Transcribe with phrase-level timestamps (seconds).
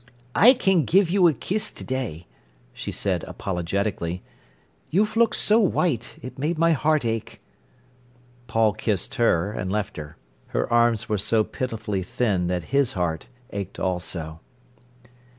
[0.33, 2.25] "I can give you a kiss to day,"
[2.73, 4.23] she said apologetically.
[4.89, 7.39] "You've looked so white, it's made my heart ache."
[8.47, 10.17] Paul kissed her, and left her.
[10.47, 14.39] Her arms were so pitifully thin that his heart ached also.